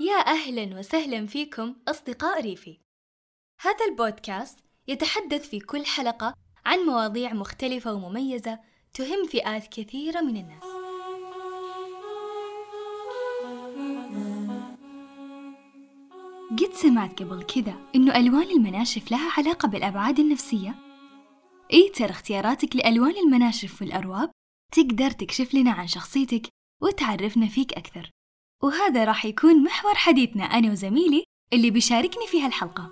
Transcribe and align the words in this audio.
يا 0.00 0.26
أهلا 0.26 0.78
وسهلا 0.78 1.26
فيكم 1.26 1.74
أصدقاء 1.88 2.40
ريفي. 2.40 2.80
هذا 3.60 3.84
البودكاست 3.90 4.58
يتحدث 4.88 5.48
في 5.48 5.60
كل 5.60 5.86
حلقة 5.86 6.34
عن 6.66 6.78
مواضيع 6.78 7.32
مختلفة 7.32 7.94
ومميزة 7.94 8.60
تهم 8.94 9.26
فئات 9.26 9.66
كثيرة 9.68 10.20
من 10.20 10.36
الناس. 10.36 10.64
قد 16.50 16.72
سمعت 16.72 17.22
قبل 17.22 17.42
كذا 17.42 17.76
إنه 17.94 18.16
ألوان 18.16 18.50
المناشف 18.50 19.10
لها 19.10 19.32
علاقة 19.38 19.68
بالأبعاد 19.68 20.18
النفسية؟ 20.18 20.74
إيه 21.72 21.92
ترى 21.92 22.10
اختياراتك 22.10 22.76
لألوان 22.76 23.16
المناشف 23.16 23.82
والأرواب؟ 23.82 24.30
تقدر 24.72 25.10
تكشف 25.10 25.54
لنا 25.54 25.72
عن 25.72 25.86
شخصيتك 25.86 26.48
وتعرفنا 26.82 27.46
فيك 27.46 27.72
أكثر. 27.72 28.15
وهذا 28.66 29.04
راح 29.04 29.24
يكون 29.24 29.64
محور 29.64 29.94
حديثنا 29.94 30.44
أنا 30.44 30.70
وزميلي 30.72 31.24
اللي 31.52 31.70
بيشاركني 31.70 32.26
في 32.26 32.40
هالحلقة. 32.42 32.90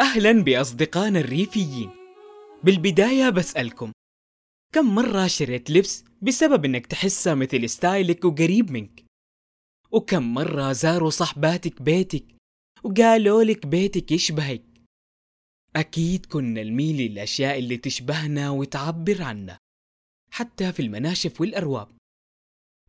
أهلا 0.00 0.32
بأصدقائنا 0.32 1.20
الريفيين. 1.20 1.90
بالبداية 2.64 3.30
بسألكم 3.30 3.92
كم 4.74 4.94
مرة 4.94 5.26
شريت 5.26 5.70
لبس 5.70 6.04
بسبب 6.22 6.64
إنك 6.64 6.86
تحسه 6.86 7.34
مثل 7.34 7.68
ستايلك 7.68 8.24
وقريب 8.24 8.70
منك؟ 8.70 9.04
وكم 9.90 10.34
مرة 10.34 10.72
زاروا 10.72 11.10
صحباتك 11.10 11.82
بيتك 11.82 12.24
وقالوا 12.82 13.42
لك 13.42 13.66
بيتك 13.66 14.12
يشبهك؟ 14.12 14.64
أكيد 15.76 16.26
كنا 16.26 16.62
نميل 16.62 16.96
للأشياء 16.96 17.58
اللي 17.58 17.76
تشبهنا 17.76 18.50
وتعبر 18.50 19.22
عنا 19.22 19.58
حتى 20.30 20.72
في 20.72 20.82
المناشف 20.82 21.40
والأرواب. 21.40 21.99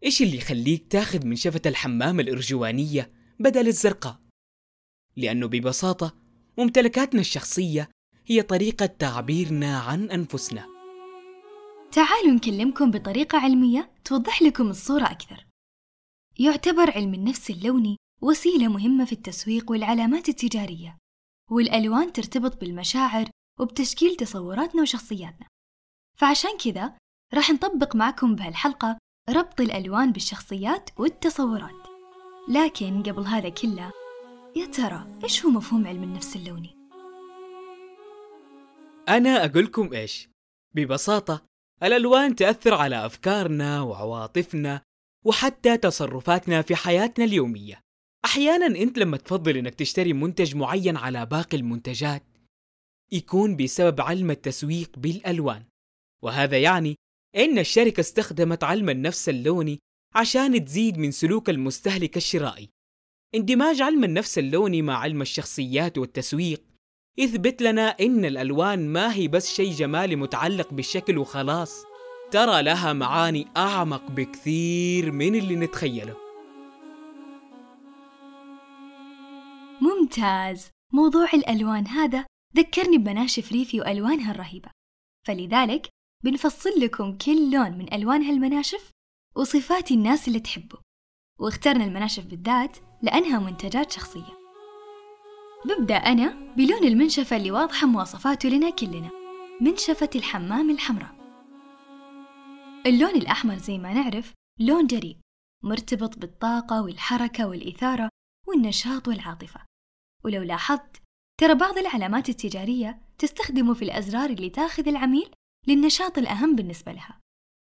إيش 0.04 0.22
اللي 0.22 0.38
يخليك 0.38 0.92
تاخذ 0.92 1.26
من 1.26 1.36
شفة 1.36 1.62
الحمام 1.66 2.20
الأرجوانية 2.20 3.12
بدل 3.40 3.68
الزرقاء؟ 3.68 4.20
لأنه 5.18 5.48
ببساطة 5.48 6.16
ممتلكاتنا 6.58 7.22
الشخصية 7.22 7.90
هي 8.26 8.42
طريقة 8.42 8.86
تعبيرنا 8.86 9.80
عن 9.80 10.12
أنفسنا. 10.12 10.66
تعالوا 11.92 12.34
نكلمكم 12.34 12.92
بطريقة 12.92 13.38
علمية 13.38 13.92
توضح 14.06 14.42
لكم 14.42 14.68
الصورة 14.70 15.12
أكثر. 15.12 15.46
يعتبر 16.40 16.92
علم 16.92 17.14
النفس 17.14 17.50
اللوني 17.50 17.98
وسيلة 18.22 18.68
مهمة 18.68 19.06
في 19.06 19.12
التسويق 19.12 19.72
والعلامات 19.72 20.30
التجارية 20.30 20.98
والألوان 21.52 22.14
ترتبط 22.14 22.60
بالمشاعر 22.62 23.30
وبتشكيل 23.60 24.16
تصوراتنا 24.16 24.82
وشخصياتنا. 24.82 25.48
فعشان 26.18 26.58
كذا 26.58 26.98
راح 27.34 27.52
نطبق 27.52 27.96
معكم 27.96 28.36
بهالحلقة 28.36 28.98
ربط 29.32 29.62
الألوان 29.62 30.12
بالشخصيات 30.12 30.90
والتصورات. 30.98 31.88
لكن 32.50 33.04
قبل 33.04 33.24
هذا 33.24 33.50
كله 33.50 33.92
يا 34.56 34.66
ترى 34.66 35.20
إيش 35.24 35.46
هو 35.46 35.52
مفهوم 35.52 35.88
علم 35.88 36.04
النفس 36.04 36.36
اللوني؟ 36.36 36.76
أنا 39.10 39.46
أقولكم 39.46 39.94
إيش؟ 39.94 40.30
ببساطة 40.76 41.46
الألوان 41.84 42.36
تأثر 42.36 42.74
على 42.74 43.06
أفكارنا 43.06 43.82
وعواطفنا 43.82 44.82
وحتى 45.26 45.78
تصرفاتنا 45.78 46.62
في 46.62 46.76
حياتنا 46.76 47.26
اليومية. 47.26 47.82
أحيانا 48.26 48.66
أنت 48.66 48.98
لما 48.98 49.18
تفضل 49.18 49.58
أنك 49.58 49.76
تشتري 49.76 50.14
منتج 50.14 50.56
معين 50.56 50.98
على 50.98 51.26
باقي 51.26 51.58
المنتجات 51.58 52.24
يكون 53.12 53.56
بسبب 53.56 54.02
علم 54.02 54.32
التسويق 54.32 54.92
بالألوان. 54.98 55.64
وهذا 56.24 56.58
يعني 56.58 56.96
أن 57.36 57.60
الشركة 57.60 58.00
استخدمت 58.00 58.64
علم 58.64 58.90
النفس 58.90 59.30
اللوني 59.30 59.80
عشان 60.16 60.66
تزيد 60.66 60.98
من 60.98 61.12
سلوك 61.12 61.50
المستهلك 61.50 62.18
الشرائي. 62.18 62.70
اندماج 63.36 63.82
علم 63.82 64.04
النفس 64.04 64.38
اللوني 64.38 64.82
مع 64.82 64.98
علم 64.98 65.22
الشخصيات 65.22 65.98
والتسويق 65.98 66.64
يثبت 67.18 67.62
لنا 67.62 67.88
إن 67.90 68.26
الألوان 68.26 68.88
ما 68.88 69.14
هي 69.14 69.28
بس 69.28 69.54
شيء 69.54 69.72
جمالي 69.72 70.16
متعلق 70.16 70.74
بالشكل 70.74 71.18
وخلاص 71.18 71.84
ترى 72.32 72.62
لها 72.64 72.94
معاني 72.94 73.48
أعمق 73.58 74.12
بكثير 74.12 75.12
من 75.12 75.36
اللي 75.36 75.56
نتخيله. 75.56 76.18
ممتاز! 79.82 80.70
موضوع 80.94 81.30
الألوان 81.34 81.88
هذا 81.88 82.26
ذكرني 82.58 82.98
بمناشف 82.98 83.52
ريفي 83.52 83.80
وألوانها 83.80 84.32
الرهيبة. 84.32 84.70
فلذلك 85.28 85.90
بنفصل 86.24 86.70
لكم 86.78 87.18
كل 87.18 87.52
لون 87.52 87.72
من 87.78 87.94
ألوان 87.94 88.24
هالمناشف 88.24 88.92
وصفات 89.36 89.92
الناس 89.92 90.28
اللي 90.28 90.40
تحبه. 90.40 90.78
واخترنا 91.40 91.86
المناشف 91.86 92.26
بالذات 92.26 92.78
لأنها 93.02 93.40
منتجات 93.40 93.92
شخصية. 93.92 94.38
ببدأ 95.66 95.96
أنا 95.96 96.54
بلون 96.58 96.84
المنشفة 96.84 97.36
اللي 97.36 97.52
واضحة 97.52 97.88
مواصفاته 97.88 98.50
لنا 98.50 98.70
كلنا 98.70 99.10
منشفة 99.62 100.10
الحمام 100.16 100.70
الحمراء. 100.70 101.16
اللون 102.86 103.16
الأحمر 103.16 103.58
زي 103.58 103.78
ما 103.78 103.94
نعرف 103.94 104.34
لون 104.60 104.88
جريء 104.88 105.18
مرتبط 105.64 106.18
بالطاقة 106.18 106.82
والحركة 106.82 107.48
والإثارة 107.48 108.10
والنشاط 108.48 109.08
والعاطفة. 109.08 109.60
ولو 110.24 110.44
لاحظت 110.44 111.02
ترى 111.40 111.56
بعض 111.56 111.78
العلامات 111.78 112.30
التجارية 112.30 113.02
تستخدمه 113.18 113.74
في 113.74 113.82
الأزرار 113.82 114.30
اللي 114.30 114.50
تاخذ 114.50 114.88
العميل 114.88 115.32
للنشاط 115.68 116.18
الأهم 116.18 116.56
بالنسبة 116.56 116.92
لها 116.92 117.20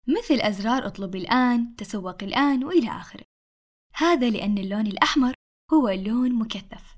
مثل 0.08 0.41
أزرار 0.41 0.86
أطلب 0.86 1.16
الآن، 1.16 1.76
تسوق 1.76 2.22
الآن 2.22 2.64
وإلى 2.64 2.91
آخره. 2.91 3.24
هذا 3.94 4.30
لأن 4.30 4.58
اللون 4.58 4.86
الأحمر 4.86 5.34
هو 5.72 5.88
لون 5.88 6.32
مكثف. 6.32 6.96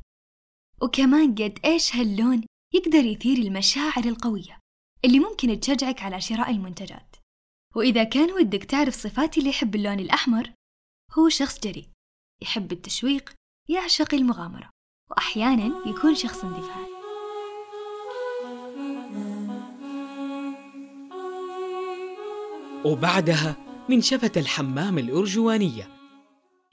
وكمان 0.83 1.35
قد 1.35 1.59
إيش 1.65 1.97
هاللون 1.97 2.45
يقدر 2.75 3.05
يثير 3.05 3.39
المشاعر 3.39 4.05
القوية 4.05 4.59
اللي 5.05 5.19
ممكن 5.19 5.61
تشجعك 5.61 6.03
على 6.03 6.21
شراء 6.21 6.51
المنتجات. 6.51 7.17
وإذا 7.77 8.05
كان 8.05 8.33
ودك 8.33 8.65
تعرف 8.65 8.95
صفات 8.95 9.39
اللي 9.39 9.49
يحب 9.51 9.75
اللون 9.75 10.01
الأحمر 10.01 10.53
هو 11.19 11.29
شخص 11.29 11.61
جريء 11.61 11.89
يحب 12.43 12.73
التشويق 12.73 13.35
يعشق 13.69 14.15
المغامرة 14.15 14.71
وأحيانا 15.11 15.89
يكون 15.89 16.15
شخص 16.15 16.45
اندفاعي. 16.45 16.98
وبعدها 22.85 23.57
من 23.89 24.01
شفة 24.01 24.33
الحمام 24.37 24.99
الأرجوانية. 24.99 25.89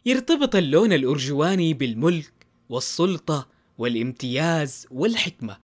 يرتبط 0.06 0.56
اللون 0.56 0.94
الأرجواني 0.94 1.74
بالملك 1.74 2.34
والسلطة 2.70 3.48
والامتياز 3.78 4.88
والحكمة. 4.92 5.58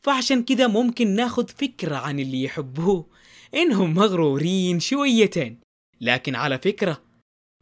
فعشان 0.00 0.44
كذا 0.44 0.66
ممكن 0.66 1.08
ناخذ 1.08 1.48
فكرة 1.48 1.96
عن 1.96 2.20
اللي 2.20 2.42
يحبوه. 2.42 3.06
إنهم 3.54 3.94
مغرورين 3.94 4.80
شويتين 4.80 5.60
لكن 6.00 6.34
على 6.34 6.58
فكرة 6.58 7.02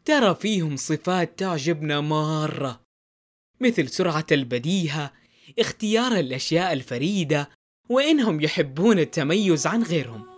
ترى 0.05 0.35
فيهم 0.35 0.77
صفات 0.77 1.39
تعجبنا 1.39 2.01
مرة. 2.01 2.81
مثل 3.61 3.89
سرعة 3.89 4.27
البديهة 4.33 5.13
اختيار 5.59 6.13
الأشياء 6.13 6.73
الفريدة 6.73 7.51
وإنهم 7.89 8.41
يحبون 8.41 8.99
التميز 8.99 9.67
عن 9.67 9.83
غيرهم. 9.83 10.36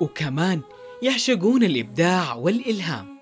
وكمان 0.00 0.60
يعشقون 1.02 1.64
الإبداع 1.64 2.34
والإلهام. 2.34 3.18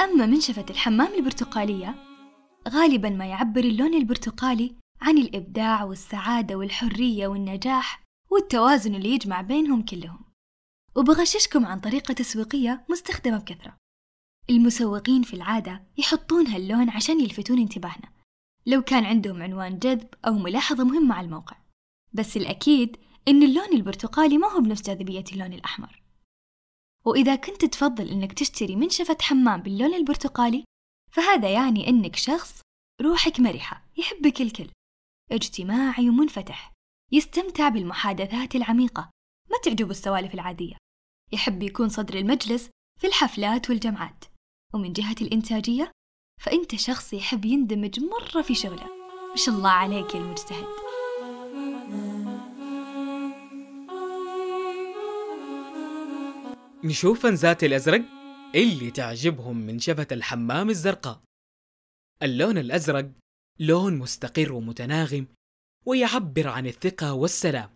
أما 0.00 0.26
منشفة 0.26 0.66
الحمام 0.70 1.14
البرتقالية 1.14 1.94
غالبا 2.68 3.10
ما 3.10 3.26
يعبر 3.26 3.64
اللون 3.64 3.94
البرتقالي 3.94 4.74
عن 5.00 5.18
الإبداع 5.18 5.84
والسعادة 5.84 6.56
والحرية 6.56 7.26
والنجاح 7.26 8.02
والتوازن 8.30 8.94
اللي 8.94 9.08
يجمع 9.08 9.40
بينهم 9.40 9.82
كلهم. 9.82 10.20
وبغششكم 10.96 11.66
عن 11.66 11.80
طريقة 11.80 12.14
تسويقية 12.14 12.84
مستخدمة 12.90 13.38
بكثرة. 13.38 13.76
المسوقين 14.50 15.22
في 15.22 15.34
العادة 15.34 15.82
يحطون 15.98 16.46
هاللون 16.46 16.90
عشان 16.90 17.20
يلفتون 17.20 17.58
انتباهنا 17.58 18.08
لو 18.66 18.82
كان 18.82 19.04
عندهم 19.04 19.42
عنوان 19.42 19.78
جذب 19.78 20.08
أو 20.26 20.32
ملاحظة 20.32 20.84
مهمة 20.84 21.14
على 21.14 21.24
الموقع. 21.24 21.56
بس 22.12 22.36
الأكيد 22.36 22.96
إن 23.28 23.42
اللون 23.42 23.72
البرتقالي 23.72 24.38
ما 24.38 24.48
هو 24.48 24.60
بنفس 24.60 24.82
جاذبية 24.82 25.24
اللون 25.32 25.52
الأحمر. 25.52 26.02
وإذا 27.04 27.36
كنت 27.36 27.64
تفضل 27.64 28.08
إنك 28.08 28.32
تشتري 28.32 28.76
منشفة 28.76 29.16
حمام 29.20 29.62
باللون 29.62 29.94
البرتقالي 29.94 30.64
فهذا 31.12 31.52
يعني 31.52 31.88
إنك 31.88 32.16
شخص 32.16 32.60
روحك 33.02 33.40
مرحة 33.40 33.84
يحبك 33.96 34.40
الكل. 34.40 34.70
اجتماعي 35.32 36.08
ومنفتح 36.08 36.72
يستمتع 37.12 37.68
بالمحادثات 37.68 38.54
العميقة 38.56 39.10
ما 39.50 39.58
تعجبه 39.64 39.90
السوالف 39.90 40.34
العادية. 40.34 40.76
يحب 41.32 41.62
يكون 41.62 41.88
صدر 41.88 42.18
المجلس 42.18 42.70
في 43.00 43.06
الحفلات 43.06 43.70
والجمعات. 43.70 44.24
ومن 44.74 44.92
جهة 44.92 45.16
الإنتاجية 45.20 45.92
فأنت 46.40 46.74
شخص 46.74 47.12
يحب 47.12 47.44
يندمج 47.44 48.00
مرة 48.00 48.42
في 48.42 48.54
شغله. 48.54 48.86
ما 49.30 49.36
شاء 49.36 49.54
الله 49.54 49.70
عليك 49.70 50.14
يا 50.14 50.20
المجتهد. 50.20 50.87
نشوف 56.84 57.22
فنزات 57.22 57.64
الأزرق 57.64 58.02
اللي 58.54 58.90
تعجبهم 58.90 59.56
من 59.56 59.78
شفة 59.78 60.06
الحمام 60.12 60.70
الزرقاء. 60.70 61.20
اللون 62.22 62.58
الأزرق 62.58 63.10
لون 63.60 63.98
مستقر 63.98 64.52
ومتناغم 64.52 65.26
ويعبر 65.86 66.48
عن 66.48 66.66
الثقة 66.66 67.12
والسلام. 67.12 67.70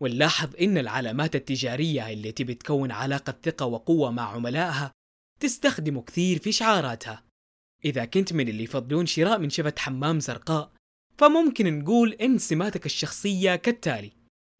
ونلاحظ 0.00 0.56
إن 0.60 0.78
العلامات 0.78 1.36
التجارية 1.36 2.12
اللي 2.12 2.32
تبي 2.32 2.54
تكون 2.54 2.90
علاقة 2.90 3.34
ثقة 3.42 3.66
وقوة 3.66 4.10
مع 4.10 4.32
عملائها 4.32 4.92
تستخدم 5.40 6.00
كثير 6.00 6.38
في 6.38 6.52
شعاراتها. 6.52 7.24
إذا 7.84 8.04
كنت 8.04 8.32
من 8.32 8.48
اللي 8.48 8.64
يفضلون 8.64 9.06
شراء 9.06 9.38
من 9.38 9.50
شفة 9.50 9.74
حمام 9.78 10.20
زرقاء 10.20 10.72
فممكن 11.18 11.78
نقول 11.78 12.12
إن 12.12 12.38
سماتك 12.38 12.86
الشخصية 12.86 13.56
كالتالي 13.56 14.12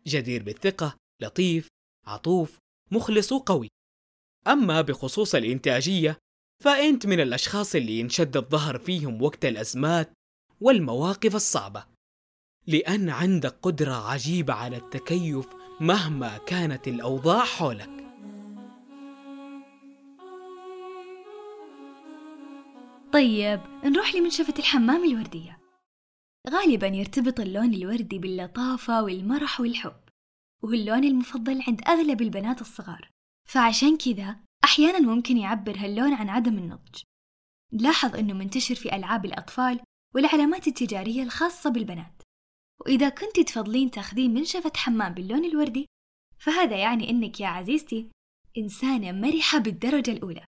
جدير 0.07 0.43
بالثقة 0.43 0.97
لطيف 1.23 1.69
عطوف 2.07 2.59
مخلص 2.95 3.33
وقوي 3.33 3.69
أما 4.47 4.81
بخصوص 4.81 5.35
الإنتاجية 5.35 6.19
فأنت 6.63 7.07
من 7.07 7.21
الأشخاص 7.21 7.75
اللي 7.75 8.01
ينشد 8.01 8.37
الظهر 8.37 8.79
فيهم 8.79 9.23
وقت 9.23 9.45
الأزمات 9.45 10.13
والمواقف 10.61 11.35
الصعبة. 11.35 11.85
لأن 12.67 13.11
عندك 13.11 13.57
قدرة 13.63 14.11
عجيبة 14.11 14.55
على 14.55 14.77
التكيف 14.77 15.47
مهما 15.81 16.39
كانت 16.39 16.89
الأوضاع 16.89 17.45
حولك. 17.45 17.91
طيب 23.13 23.61
نروح 23.85 24.15
لمنشفة 24.15 24.55
الحمام 24.59 25.05
الوردية. 25.05 25.59
غالبا 26.51 26.87
يرتبط 26.87 27.41
اللون 27.41 27.75
الوردي 27.75 28.19
باللطافة 28.19 29.03
والمرح 29.03 29.61
والحب. 29.61 30.04
وهو 30.65 30.73
اللون 30.73 31.05
المفضل 31.05 31.63
عند 31.67 31.89
أغلب 31.89 32.23
البنات 32.23 32.61
الصغار. 32.61 33.11
فعشان 33.49 33.97
كذا 33.97 34.41
أحيانا 34.65 35.01
ممكن 35.01 35.37
يعبر 35.37 35.77
هاللون 35.77 36.15
عن 36.15 36.29
عدم 36.29 36.59
النضج. 36.59 37.03
نلاحظ 37.73 38.17
أنه 38.17 38.35
منتشر 38.35 38.75
في 38.75 38.97
ألعاب 38.97 39.25
الأطفال 39.25 39.81
والعلامات 40.15 40.67
التجارية 40.69 41.23
الخاصة 41.23 41.71
بالبنات. 41.71 42.23
وإذا 42.81 43.09
كنت 43.09 43.41
تفضلين 43.41 43.91
تاخذين 43.91 44.35
منشفة 44.35 44.73
حمام 44.77 45.15
باللون 45.15 45.45
الوردي 45.45 45.87
فهذا 46.39 46.77
يعني 46.77 47.11
أنك 47.11 47.41
يا 47.41 47.49
عزيزتي 47.49 48.11
إنسانة 48.59 49.13
مرحة 49.13 49.59
بالدرجة 49.59 50.11
الأولى. 50.11 50.45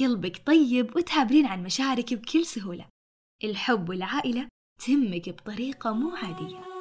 قلبك 0.00 0.46
طيب 0.46 0.96
وتعبرين 0.96 1.46
عن 1.46 1.62
مشاعرك 1.62 2.14
بكل 2.14 2.46
سهولة. 2.46 2.88
الحب 3.44 3.88
والعائلة 3.88 4.48
تهمك 4.86 5.28
بطريقة 5.28 5.92
مو 5.92 6.16
عادية. 6.16 6.77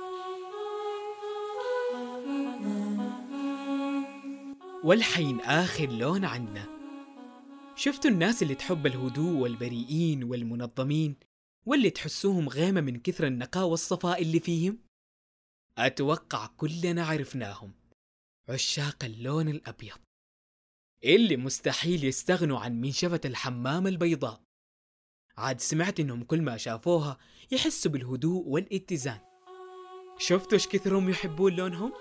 والحين 4.87 5.39
آخر 5.39 5.89
لون 5.89 6.25
عنا. 6.25 6.65
شفتوا 7.75 8.11
الناس 8.11 8.43
اللي 8.43 8.55
تحب 8.55 8.85
الهدوء 8.85 9.39
والبريئين 9.39 10.23
والمنظمين 10.23 11.15
واللي 11.65 11.89
تحسوهم 11.89 12.49
غيمة 12.49 12.81
من 12.81 12.99
كثر 12.99 13.27
النقاء 13.27 13.67
والصفاء 13.67 14.21
اللي 14.21 14.39
فيهم؟ 14.39 14.79
أتوقع 15.77 16.47
كلنا 16.47 17.05
عرفناهم. 17.05 17.71
عشاق 18.49 19.03
اللون 19.03 19.49
الأبيض. 19.49 19.97
اللي 21.03 21.37
مستحيل 21.37 22.03
يستغنوا 22.03 22.59
عن 22.59 22.81
منشفة 22.81 23.21
الحمام 23.25 23.87
البيضاء. 23.87 24.41
عاد 25.37 25.59
سمعت 25.59 25.99
إنهم 25.99 26.23
كل 26.23 26.41
ما 26.41 26.57
شافوها 26.57 27.17
يحسوا 27.51 27.91
بالهدوء 27.91 28.47
والاتزان. 28.47 29.19
شفتوا 30.17 30.53
إيش 30.53 30.67
كثرهم 30.67 31.09
يحبون 31.09 31.55
لونهم؟ 31.55 31.93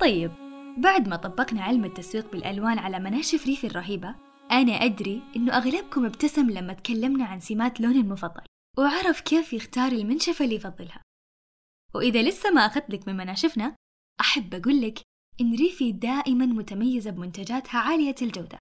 طيب 0.00 0.43
بعد 0.78 1.08
ما 1.08 1.16
طبقنا 1.16 1.62
علم 1.62 1.84
التسويق 1.84 2.32
بالألوان 2.32 2.78
على 2.78 2.98
مناشف 2.98 3.46
ريفي 3.46 3.66
الرهيبة 3.66 4.14
أنا 4.50 4.72
أدري 4.72 5.22
إنه 5.36 5.56
أغلبكم 5.56 6.04
ابتسم 6.04 6.50
لما 6.50 6.72
تكلمنا 6.72 7.24
عن 7.24 7.40
سمات 7.40 7.80
لون 7.80 7.96
المفضل 7.96 8.42
وعرف 8.78 9.20
كيف 9.20 9.52
يختار 9.52 9.92
المنشفة 9.92 10.44
اللي 10.44 10.56
يفضلها. 10.56 11.02
وإذا 11.94 12.22
لسه 12.22 12.50
ما 12.50 12.60
أخذت 12.60 12.90
لك 12.90 13.08
من 13.08 13.16
مناشفنا 13.16 13.76
أحب 14.20 14.54
أقول 14.54 14.80
لك 14.80 15.02
إن 15.40 15.54
ريفي 15.54 15.92
دائما 15.92 16.46
متميزة 16.46 17.10
بمنتجاتها 17.10 17.80
عالية 17.80 18.14
الجودة 18.22 18.58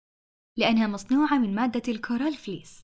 لأنها 0.57 0.87
مصنوعة 0.87 1.37
من 1.37 1.55
مادة 1.55 1.83
الكورال 1.87 2.33
فليس. 2.33 2.81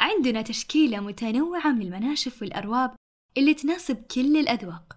عندنا 0.00 0.42
تشكيلة 0.42 1.00
متنوعة 1.00 1.72
من 1.72 1.82
المناشف 1.82 2.42
والأرواب 2.42 2.96
اللي 3.38 3.54
تناسب 3.54 3.96
كل 3.96 4.36
الأذواق. 4.36 4.96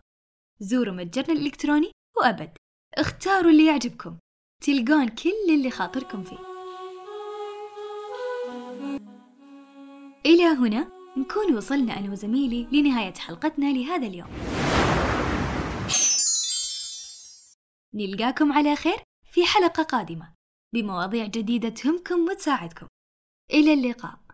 زوروا 0.59 0.93
متجرنا 0.93 1.39
الإلكتروني 1.39 1.91
وأبد. 2.17 2.57
اختاروا 2.97 3.51
اللي 3.51 3.65
يعجبكم. 3.65 4.17
تلقون 4.63 5.07
كل 5.07 5.49
اللي 5.49 5.71
خاطركم 5.71 6.23
فيه. 6.23 6.37
إلى 10.25 10.43
هنا 10.43 10.91
نكون 11.17 11.55
وصلنا 11.57 11.99
أنا 11.99 12.11
وزميلي 12.11 12.67
لنهاية 12.71 13.13
حلقتنا 13.13 13.65
لهذا 13.65 14.07
اليوم. 14.07 14.29
نلقاكم 17.93 18.51
على 18.51 18.75
خير 18.75 18.97
في 19.31 19.45
حلقة 19.45 19.83
قادمة. 19.83 20.33
بمواضيع 20.73 21.25
جديدة 21.25 21.69
تهمكم 21.69 22.19
وتساعدكم. 22.29 22.87
إلى 23.53 23.73
اللقاء. 23.73 24.24